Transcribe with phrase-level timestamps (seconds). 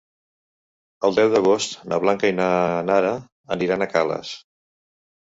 [1.09, 2.47] El deu d'agost na Blanca i na
[2.87, 3.11] Nara
[3.57, 4.33] aniran a Calles.